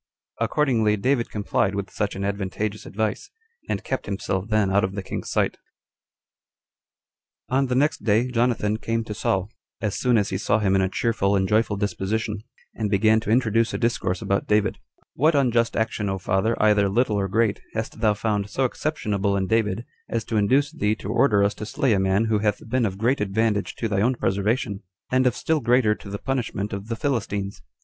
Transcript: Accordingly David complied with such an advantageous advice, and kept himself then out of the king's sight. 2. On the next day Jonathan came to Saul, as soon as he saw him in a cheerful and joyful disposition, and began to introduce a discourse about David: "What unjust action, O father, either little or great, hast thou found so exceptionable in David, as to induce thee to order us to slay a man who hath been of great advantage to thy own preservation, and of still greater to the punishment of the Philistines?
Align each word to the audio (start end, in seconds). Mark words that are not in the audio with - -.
Accordingly 0.39 0.97
David 0.97 1.29
complied 1.29 1.75
with 1.75 1.91
such 1.91 2.15
an 2.15 2.23
advantageous 2.25 2.87
advice, 2.87 3.29
and 3.69 3.83
kept 3.83 4.07
himself 4.07 4.47
then 4.47 4.71
out 4.71 4.83
of 4.83 4.95
the 4.95 5.03
king's 5.03 5.29
sight. 5.29 5.57
2. 7.49 7.49
On 7.57 7.65
the 7.67 7.75
next 7.75 7.99
day 8.03 8.27
Jonathan 8.31 8.77
came 8.77 9.03
to 9.03 9.13
Saul, 9.13 9.51
as 9.79 9.93
soon 9.95 10.17
as 10.17 10.29
he 10.29 10.39
saw 10.39 10.57
him 10.57 10.73
in 10.73 10.81
a 10.81 10.89
cheerful 10.89 11.35
and 11.35 11.47
joyful 11.47 11.77
disposition, 11.77 12.39
and 12.73 12.89
began 12.89 13.19
to 13.19 13.29
introduce 13.29 13.75
a 13.75 13.77
discourse 13.77 14.23
about 14.23 14.47
David: 14.47 14.79
"What 15.13 15.35
unjust 15.35 15.77
action, 15.77 16.09
O 16.09 16.17
father, 16.17 16.57
either 16.59 16.89
little 16.89 17.17
or 17.19 17.27
great, 17.27 17.61
hast 17.75 17.99
thou 17.99 18.15
found 18.15 18.49
so 18.49 18.65
exceptionable 18.65 19.37
in 19.37 19.45
David, 19.45 19.85
as 20.09 20.23
to 20.25 20.35
induce 20.35 20.71
thee 20.71 20.95
to 20.95 21.11
order 21.13 21.43
us 21.43 21.53
to 21.53 21.65
slay 21.67 21.93
a 21.93 21.99
man 21.99 22.25
who 22.25 22.39
hath 22.39 22.67
been 22.67 22.87
of 22.87 22.97
great 22.97 23.21
advantage 23.21 23.75
to 23.75 23.87
thy 23.87 24.01
own 24.01 24.15
preservation, 24.15 24.81
and 25.11 25.27
of 25.27 25.35
still 25.35 25.59
greater 25.59 25.93
to 25.93 26.09
the 26.09 26.17
punishment 26.17 26.73
of 26.73 26.87
the 26.87 26.95
Philistines? 26.95 27.61